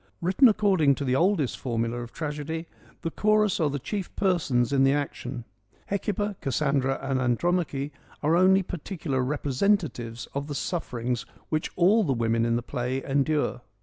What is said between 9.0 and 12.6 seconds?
representatives of the sufferings which all the women in